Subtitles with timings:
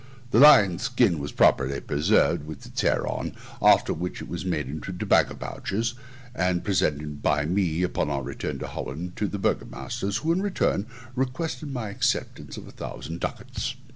[0.31, 4.67] The lion's skin was properly preserved, with its hair on, after which it was made
[4.67, 5.93] into tobacco pouches,
[6.33, 10.87] and presented by me, upon our return to Holland, to the burgomasters, who, in return,
[11.13, 13.75] requested my acceptance of a thousand ducats.